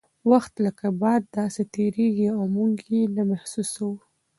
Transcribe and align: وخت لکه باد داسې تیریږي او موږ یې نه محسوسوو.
وخت 0.31 0.53
لکه 0.65 0.87
باد 1.01 1.21
داسې 1.39 1.61
تیریږي 1.73 2.27
او 2.37 2.43
موږ 2.55 2.73
یې 2.93 3.01
نه 3.15 3.23
محسوسوو. 3.31 3.93